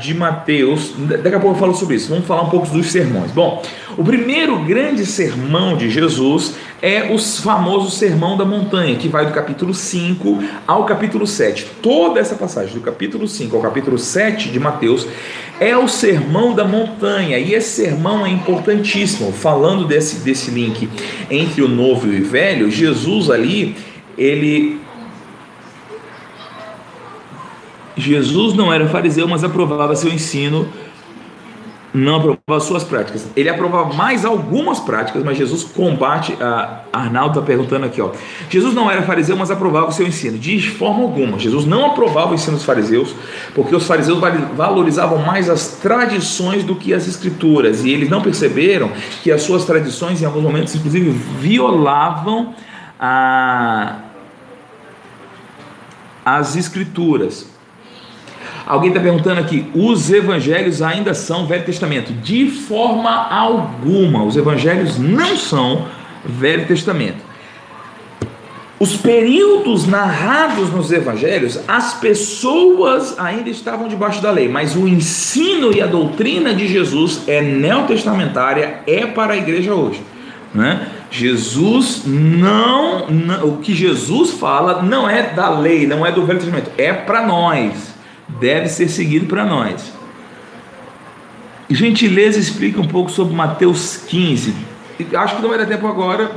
[0.00, 0.94] de Mateus.
[0.96, 2.08] Daqui a pouco eu falo sobre isso.
[2.08, 3.30] Vamos falar um pouco dos sermões.
[3.32, 3.62] Bom,
[3.98, 9.32] o primeiro grande sermão de Jesus é o famoso Sermão da Montanha, que vai do
[9.32, 11.66] capítulo 5 ao capítulo 7.
[11.82, 15.06] Toda essa passagem, do capítulo 5 ao capítulo 7 de Mateus,
[15.58, 17.38] é o Sermão da Montanha.
[17.38, 19.30] E esse sermão é importantíssimo.
[19.32, 20.88] Falando desse, desse link
[21.30, 23.76] entre o novo e o velho, Jesus ali,
[24.16, 24.80] ele
[27.96, 30.66] Jesus não era fariseu, mas aprovava seu ensino
[31.92, 33.26] não aprovava suas práticas.
[33.36, 36.36] Ele aprovava mais algumas práticas, mas Jesus combate.
[36.40, 38.10] A Arnaldo está perguntando aqui, ó.
[38.48, 40.38] Jesus não era fariseu, mas aprovava o seu ensino.
[40.38, 41.38] De forma alguma.
[41.38, 43.14] Jesus não aprovava o ensino dos fariseus,
[43.54, 44.18] porque os fariseus
[44.54, 47.84] valorizavam mais as tradições do que as escrituras.
[47.84, 48.90] E eles não perceberam
[49.22, 52.54] que as suas tradições, em alguns momentos, inclusive, violavam
[52.98, 53.96] a,
[56.24, 57.59] as escrituras.
[58.66, 62.12] Alguém está perguntando aqui: os evangelhos ainda são Velho Testamento?
[62.12, 65.86] De forma alguma, os evangelhos não são
[66.24, 67.30] Velho Testamento.
[68.78, 75.70] Os períodos narrados nos evangelhos, as pessoas ainda estavam debaixo da lei, mas o ensino
[75.70, 80.02] e a doutrina de Jesus é neotestamentária, é para a igreja hoje.
[80.54, 80.88] Né?
[81.10, 86.38] Jesus não, não, o que Jesus fala não é da lei, não é do Velho
[86.38, 87.99] Testamento, é para nós
[88.40, 89.92] deve ser seguido para nós.
[91.68, 94.54] Gentileza explica um pouco sobre Mateus 15.
[95.14, 96.30] Acho que não vai dar tempo agora,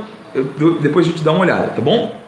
[0.80, 2.20] depois a gente dá uma olhada, tá bom?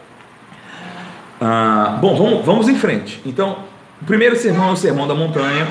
[1.40, 3.20] Ah, bom, vamos, vamos em frente.
[3.24, 3.58] Então,
[4.02, 5.66] o primeiro sermão é o sermão da montanha.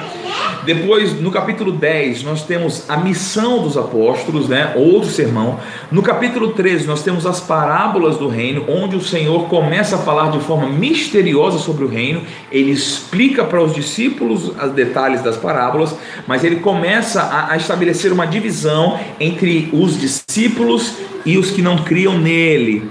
[0.66, 4.74] Depois, no capítulo 10, nós temos a missão dos apóstolos, né?
[4.76, 5.60] Outro sermão.
[5.92, 10.32] No capítulo 13, nós temos as parábolas do reino, onde o Senhor começa a falar
[10.32, 12.24] de forma misteriosa sobre o reino.
[12.52, 15.96] Ele explica para os discípulos os detalhes das parábolas,
[16.28, 21.78] mas ele começa a, a estabelecer uma divisão entre os discípulos e os que não
[21.78, 22.90] criam nele.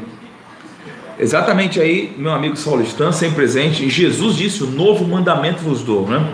[1.19, 6.29] Exatamente aí, meu amigo Saulistão, sempre presente, Jesus disse: O novo mandamento vos dou, né?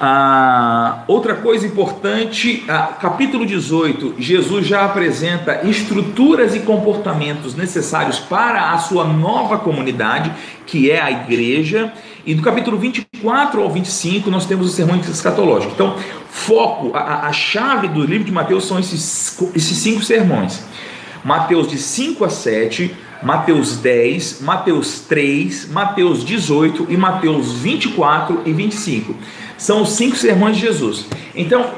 [0.00, 8.72] Ah, outra coisa importante, ah, capítulo 18, Jesus já apresenta estruturas e comportamentos necessários para
[8.72, 10.32] a sua nova comunidade,
[10.66, 11.92] que é a igreja.
[12.26, 15.72] E do capítulo 24 ao 25 nós temos o sermão escatológico.
[15.74, 15.96] Então,
[16.28, 20.64] foco, a, a chave do livro de Mateus são esses, esses cinco sermões.
[21.24, 28.52] Mateus de 5 a 7, Mateus 10, Mateus 3, Mateus 18 e Mateus 24 e
[28.52, 29.14] 25.
[29.56, 31.06] São os cinco sermões de Jesus.
[31.34, 31.70] Então,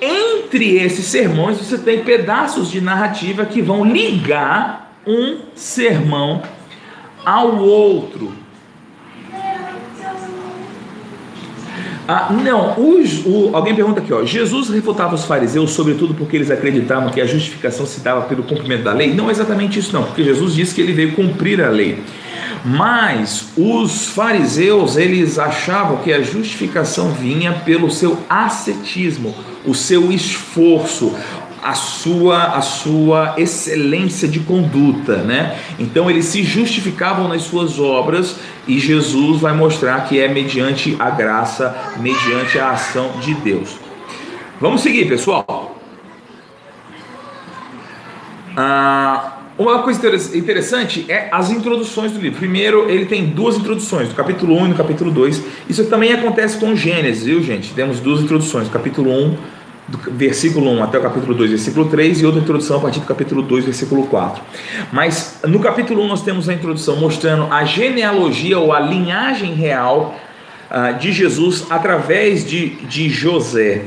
[0.00, 6.42] entre esses sermões, você tem pedaços de narrativa que vão ligar um sermão
[7.24, 8.32] ao outro.
[12.06, 17.08] Ah, não, o, alguém pergunta aqui, ó, Jesus refutava os fariseus, sobretudo porque eles acreditavam
[17.08, 19.14] que a justificação se dava pelo cumprimento da lei?
[19.14, 22.02] Não é exatamente isso, não, porque Jesus disse que ele veio cumprir a lei.
[22.64, 29.34] Mas os fariseus, eles achavam que a justificação vinha pelo seu ascetismo,
[29.66, 31.14] o seu esforço,
[31.62, 35.58] a sua, a sua excelência de conduta, né?
[35.78, 41.10] Então eles se justificavam nas suas obras e Jesus vai mostrar que é mediante a
[41.10, 43.78] graça, mediante a ação de Deus.
[44.58, 45.78] Vamos seguir, pessoal.
[48.56, 52.38] Ah, uma coisa interessante é as introduções do livro.
[52.38, 55.42] Primeiro, ele tem duas introduções, do capítulo 1 e do capítulo 2.
[55.68, 57.72] Isso também acontece com Gênesis, viu, gente?
[57.72, 59.36] Temos duas introduções, do capítulo 1
[59.86, 63.06] do versículo 1 até o capítulo 2, versículo 3, e outra introdução a partir do
[63.06, 64.42] capítulo 2, versículo 4.
[64.90, 70.18] Mas no capítulo 1 nós temos a introdução mostrando a genealogia ou a linhagem real
[70.70, 73.84] ah, de Jesus através de, de José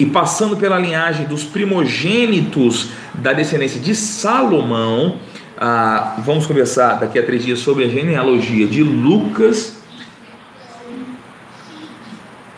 [0.00, 5.18] e passando pela linhagem dos primogênitos da descendência de Salomão,
[5.58, 9.78] ah, vamos conversar daqui a três dias sobre a genealogia de Lucas.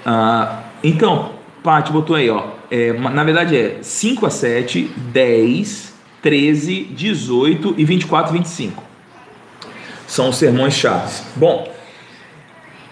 [0.06, 1.32] Ah, então,
[1.64, 7.84] Paty botou aí, ó, é, na verdade é 5 a 7, 10, 13, 18 e
[7.84, 8.84] 24 e 25.
[10.06, 11.24] São os sermões chaves.
[11.34, 11.68] Bom,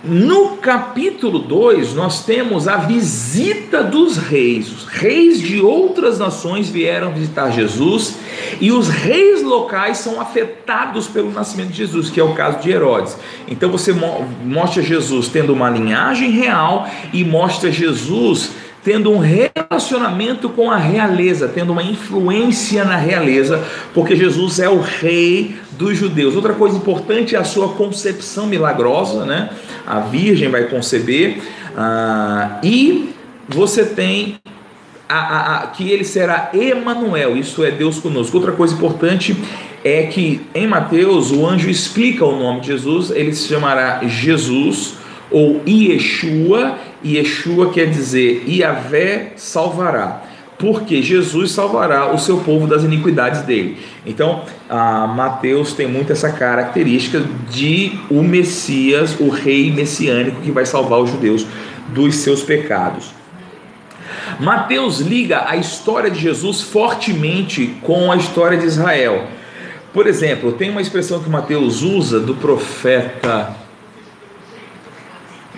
[0.03, 4.73] no capítulo 2, nós temos a visita dos reis.
[4.73, 8.17] Os reis de outras nações vieram visitar Jesus
[8.61, 12.71] e os reis locais são afetados pelo nascimento de Jesus, que é o caso de
[12.71, 13.15] Herodes.
[13.47, 20.71] Então você mostra Jesus tendo uma linhagem real e mostra Jesus tendo um relacionamento com
[20.71, 23.63] a realeza, tendo uma influência na realeza,
[23.93, 26.35] porque Jesus é o rei dos judeus.
[26.35, 29.51] Outra coisa importante é a sua concepção milagrosa, né?
[29.87, 31.43] A virgem vai conceber
[31.77, 33.11] ah, e
[33.49, 34.39] você tem
[35.09, 38.37] a, a, a, que ele será Emanuel, isso é Deus conosco.
[38.37, 39.37] Outra coisa importante
[39.85, 44.95] é que em Mateus o anjo explica o nome de Jesus, ele se chamará Jesus
[45.31, 50.23] ou Yeshua, Yeshua quer dizer Iavé salvará,
[50.59, 53.79] porque Jesus salvará o seu povo das iniquidades dele.
[54.05, 61.01] Então, Mateus tem muito essa característica de o Messias, o rei messiânico que vai salvar
[61.01, 61.47] os judeus
[61.89, 63.13] dos seus pecados.
[64.39, 69.27] Mateus liga a história de Jesus fortemente com a história de Israel.
[69.93, 73.57] Por exemplo, tem uma expressão que Mateus usa do profeta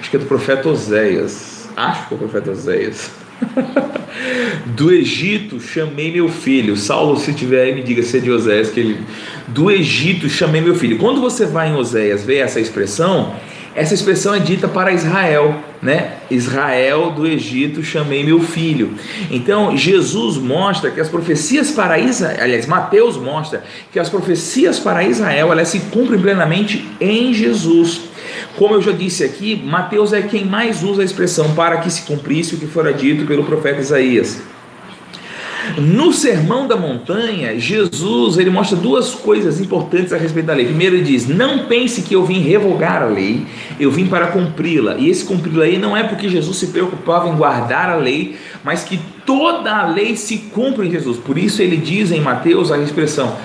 [0.02, 1.68] acho que é do profeta Oséias.
[1.76, 3.12] Acho que é o profeta Oséias.
[4.66, 6.76] do Egito chamei meu filho.
[6.76, 9.00] Saulo, se tiver aí, me diga se é de Oséias que ele.
[9.46, 10.98] Do Egito chamei meu filho.
[10.98, 13.36] Quando você vai em Oséias ver essa expressão,
[13.76, 16.14] essa expressão é dita para Israel, né?
[16.28, 18.94] Israel do Egito chamei meu filho.
[19.30, 23.62] Então, Jesus mostra que as profecias para Israel, aliás, Mateus mostra
[23.92, 28.11] que as profecias para Israel, elas se cumprem plenamente em Jesus.
[28.56, 32.02] Como eu já disse aqui, Mateus é quem mais usa a expressão para que se
[32.02, 34.42] cumprisse o que fora dito pelo profeta Isaías.
[35.78, 40.66] No Sermão da Montanha, Jesus ele mostra duas coisas importantes a respeito da lei.
[40.66, 43.46] Primeiro, ele diz: Não pense que eu vim revogar a lei,
[43.78, 44.96] eu vim para cumpri-la.
[44.96, 48.36] E esse cumprir a lei não é porque Jesus se preocupava em guardar a lei,
[48.64, 51.16] mas que toda a lei se cumpre em Jesus.
[51.18, 53.36] Por isso, ele diz em Mateus a expressão: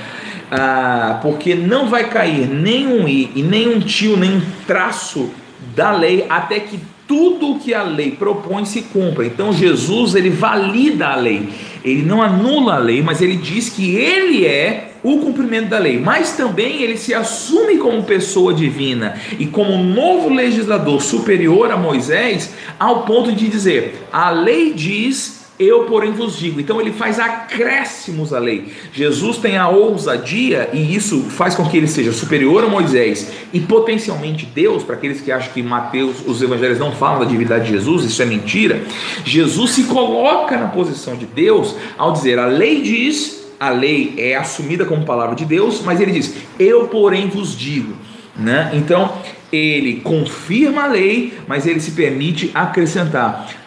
[0.51, 5.29] ah, porque não vai cair nenhum i e nenhum tio, nem um traço
[5.75, 9.25] da lei até que tudo o que a lei propõe se cumpra.
[9.25, 11.49] Então Jesus ele valida a lei,
[11.83, 15.99] ele não anula a lei, mas ele diz que ele é o cumprimento da lei,
[15.99, 22.53] mas também ele se assume como pessoa divina e como novo legislador superior a Moisés,
[22.77, 26.59] ao ponto de dizer: a lei diz eu, porém, vos digo.
[26.59, 28.67] Então, ele faz acréscimos à lei.
[28.93, 33.59] Jesus tem a ousadia, e isso faz com que ele seja superior a Moisés e
[33.59, 37.71] potencialmente Deus, para aqueles que acham que Mateus, os evangelhos não falam da divindade de
[37.71, 38.83] Jesus, isso é mentira.
[39.25, 44.35] Jesus se coloca na posição de Deus ao dizer: a lei diz, a lei é
[44.35, 47.93] assumida como palavra de Deus, mas ele diz: eu, porém, vos digo.
[48.35, 48.69] Né?
[48.73, 49.11] Então,
[49.51, 53.66] ele confirma a lei, mas ele se permite acrescentar.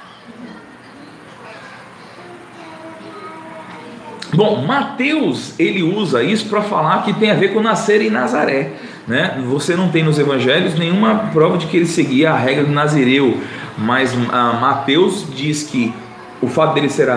[4.40, 8.72] Bom, Mateus ele usa isso para falar que tem a ver com nascer em Nazaré.
[9.06, 9.38] Né?
[9.50, 13.36] Você não tem nos evangelhos nenhuma prova de que ele seguia a regra do Nazireu,
[13.76, 15.92] mas ah, Mateus diz que
[16.40, 17.08] o fato dele ser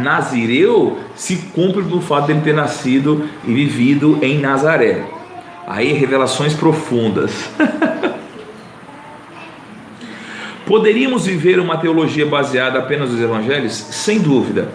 [0.00, 5.02] nazireu se cumpre do fato dele ter nascido e vivido em Nazaré.
[5.66, 7.50] Aí revelações profundas.
[10.64, 13.72] Poderíamos viver uma teologia baseada apenas nos evangelhos?
[13.72, 14.68] Sem dúvida.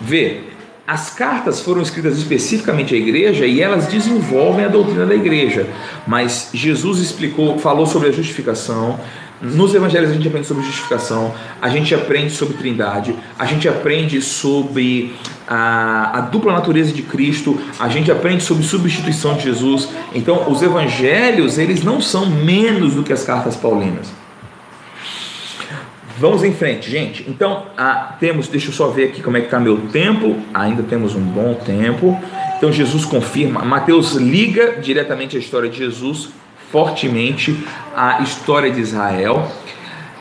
[0.00, 0.55] Vê,
[0.86, 5.68] as cartas foram escritas especificamente à igreja e elas desenvolvem a doutrina da igreja.
[6.06, 9.00] Mas Jesus explicou, falou sobre a justificação.
[9.42, 14.22] Nos evangelhos a gente aprende sobre justificação, a gente aprende sobre trindade, a gente aprende
[14.22, 15.14] sobre
[15.46, 19.90] a, a dupla natureza de Cristo, a gente aprende sobre substituição de Jesus.
[20.14, 24.06] Então, os evangelhos, eles não são menos do que as cartas paulinas.
[26.18, 27.26] Vamos em frente, gente.
[27.28, 30.36] Então, ah, temos, deixa eu só ver aqui como é que está meu tempo.
[30.54, 32.18] Ainda temos um bom tempo.
[32.56, 33.62] Então, Jesus confirma.
[33.62, 36.30] Mateus liga diretamente a história de Jesus,
[36.72, 37.54] fortemente
[37.94, 39.46] a história de Israel.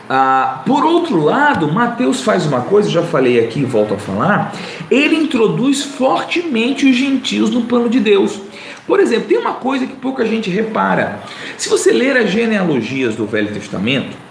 [0.09, 4.53] Ah, por outro lado, Mateus faz uma coisa, já falei aqui e volto a falar.
[4.91, 8.41] Ele introduz fortemente os gentios no plano de Deus.
[8.86, 11.22] Por exemplo, tem uma coisa que pouca gente repara.
[11.57, 14.24] Se você ler as genealogias do Velho Testamento,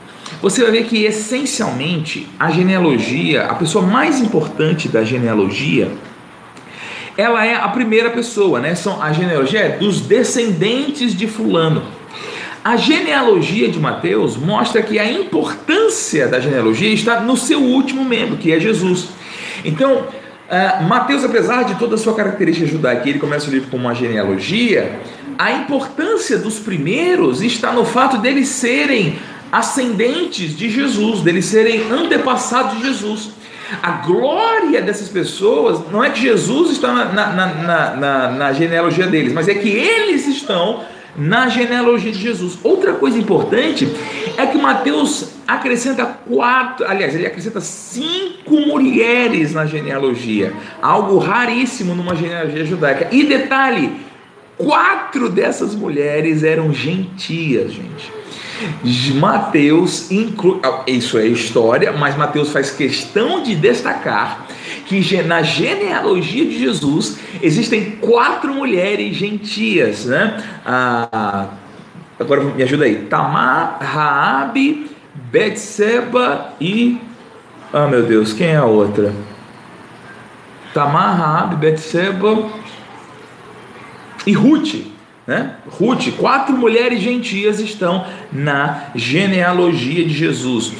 [0.45, 5.91] você vai ver que essencialmente a genealogia, a pessoa mais importante da genealogia,
[7.17, 8.75] ela é a primeira pessoa, né?
[8.75, 11.85] São a genealogia é dos descendentes de fulano.
[12.63, 18.37] A genealogia de Mateus mostra que a importância da genealogia está no seu último membro,
[18.37, 19.09] que é Jesus.
[19.65, 23.79] Então, uh, Mateus, apesar de toda a sua característica judaica, ele começa o livro com
[23.79, 25.01] uma genealogia,
[25.39, 29.19] a importância dos primeiros está no fato deles serem
[29.55, 33.31] ascendentes de Jesus, deles serem antepassados de Jesus.
[33.81, 39.33] A glória dessas pessoas não é que Jesus está na, na, na, na, genealogia deles,
[39.33, 40.81] mas é que eles estão
[41.17, 42.59] na genealogia de Jesus.
[42.65, 43.89] Outra coisa importante
[44.37, 50.53] é que Mateus acrescenta quatro, aliás, ele acrescenta cinco mulheres na genealogia,
[50.83, 53.09] algo raríssimo numa genealogia judaica.
[53.13, 53.93] E detalhe,
[54.59, 58.24] quatro dessas mulheres eram gentias, gente.
[59.15, 64.47] Mateus inclui, ah, isso é história, mas Mateus faz questão de destacar
[64.87, 70.43] que na genealogia de Jesus existem quatro mulheres gentias, né?
[70.65, 71.49] Ah,
[72.19, 77.01] agora me ajuda aí: Tamar, Raabe, Betseba e
[77.73, 79.13] ah meu Deus, quem é a outra?
[80.73, 82.49] Tamar, Raabe, Betseba
[84.25, 84.94] e Ruth.
[85.27, 85.55] Né?
[85.79, 90.73] Ruth, quatro mulheres gentias estão na genealogia de Jesus.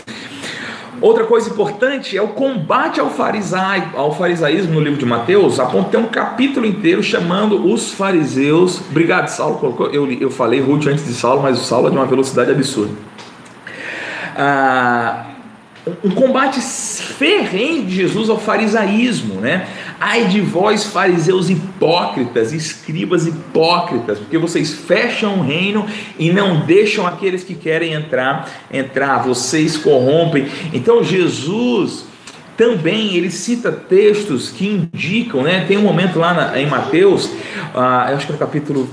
[1.01, 5.59] Outra coisa importante é o combate ao, farisai, ao farisaísmo no livro de Mateus.
[5.59, 8.81] Apontei um capítulo inteiro chamando os fariseus.
[8.91, 9.59] Obrigado, Saulo.
[9.59, 12.51] Colocou, eu, eu falei Ruth antes de Saulo, mas o Saulo é de uma velocidade
[12.51, 12.95] absurda.
[14.37, 15.27] Ah,
[16.03, 19.67] um combate ferrenho de Jesus ao farisaísmo, né?
[20.01, 25.87] Ai de vós, fariseus hipócritas, escribas hipócritas, porque vocês fecham o reino
[26.19, 30.49] e não deixam aqueles que querem entrar entrar, vocês corrompem.
[30.73, 32.07] Então Jesus
[32.57, 35.65] também ele cita textos que indicam, né?
[35.67, 37.31] Tem um momento lá na, em Mateus,
[37.75, 38.89] ah, eu acho que é no capítulo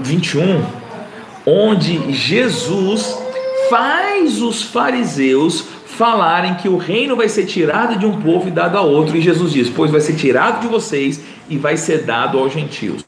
[0.00, 0.62] 21,
[1.46, 3.16] onde Jesus
[3.70, 5.64] faz os fariseus
[6.02, 9.20] falarem que o reino vai ser tirado de um povo e dado a outro, e
[9.20, 13.04] Jesus diz: Pois vai ser tirado de vocês e vai ser dado aos gentios.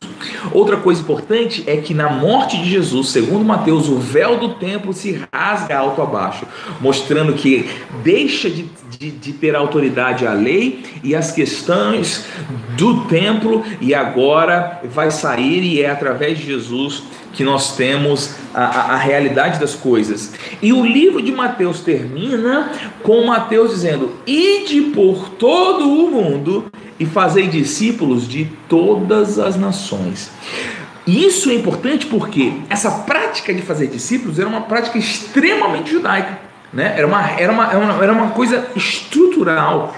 [0.53, 4.92] Outra coisa importante é que na morte de Jesus, segundo Mateus, o véu do templo
[4.92, 6.47] se rasga alto abaixo,
[6.80, 7.68] mostrando que
[8.03, 8.66] deixa de,
[8.99, 12.26] de, de ter autoridade a lei e as questões
[12.76, 17.03] do templo, e agora vai sair, e é através de Jesus
[17.34, 20.32] que nós temos a, a, a, realidade das coisas.
[20.62, 22.70] E o livro de Mateus termina
[23.03, 30.30] com Mateus dizendo: Ide por todo o mundo e fazei discípulos de todas as nações.
[31.07, 36.38] Isso é importante porque essa prática de fazer discípulos era uma prática extremamente judaica.
[36.72, 36.95] Né?
[36.97, 39.95] Era, uma, era, uma, era, uma, era uma coisa estrutural.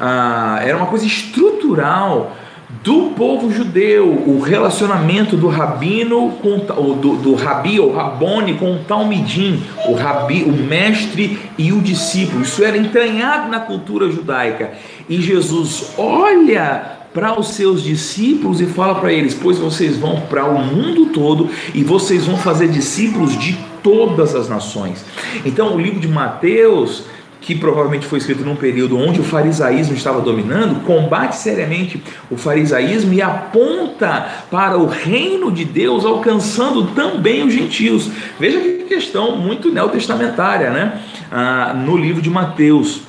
[0.00, 2.36] Ah, era uma coisa estrutural
[2.82, 6.58] do povo judeu, o relacionamento do rabino com
[6.94, 12.42] do, do rabi ou rabone com o talmidim, o rabi, o mestre e o discípulo.
[12.42, 14.72] Isso era entranhado na cultura judaica.
[15.08, 20.46] E Jesus olha para os seus discípulos e fala para eles: Pois vocês vão para
[20.46, 25.04] o mundo todo e vocês vão fazer discípulos de todas as nações.
[25.44, 27.04] Então, o livro de Mateus
[27.40, 33.14] que provavelmente foi escrito num período onde o farisaísmo estava dominando, combate seriamente o farisaísmo
[33.14, 38.10] e aponta para o reino de Deus, alcançando também os gentios.
[38.38, 41.00] Veja que questão muito neotestamentária, né?
[41.30, 43.02] Ah, no livro de Mateus.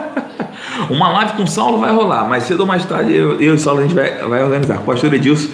[0.89, 3.79] Uma live com Saulo vai rolar, mas cedo ou mais tarde eu, eu e Saulo
[3.79, 4.79] a gente vai, vai organizar.
[4.79, 5.49] Pastor Edilson.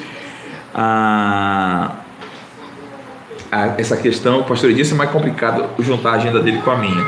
[0.73, 2.00] Ah,
[3.51, 6.77] a, essa questão, o pastor disse, é mais complicado juntar a agenda dele com a
[6.77, 7.05] minha.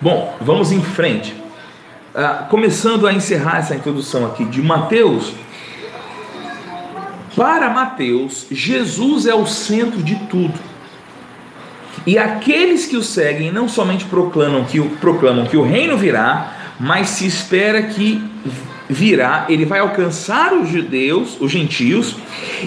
[0.00, 1.34] Bom, vamos em frente.
[2.14, 5.32] Ah, começando a encerrar essa introdução aqui de Mateus.
[7.36, 10.58] Para Mateus, Jesus é o centro de tudo.
[12.06, 17.08] E aqueles que o seguem não somente proclamam que, proclamam que o reino virá, mas
[17.08, 18.22] se espera que
[18.94, 22.16] virá, ele vai alcançar os judeus, os gentios,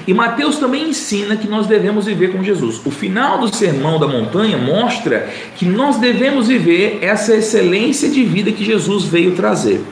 [0.05, 2.82] e Mateus também ensina que nós devemos viver com Jesus.
[2.86, 8.51] O final do Sermão da Montanha mostra que nós devemos viver essa excelência de vida
[8.51, 9.84] que Jesus veio trazer.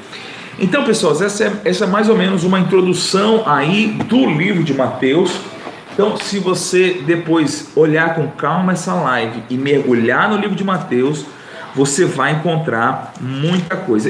[0.59, 4.73] Então, pessoal, essa é, essa é mais ou menos uma introdução aí do livro de
[4.73, 5.31] Mateus.
[5.93, 11.25] Então, se você depois olhar com calma essa live e mergulhar no livro de Mateus,
[11.73, 14.09] você vai encontrar muita coisa.